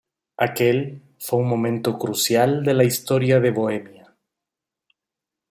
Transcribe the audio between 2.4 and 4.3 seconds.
de la historia de Bohemia.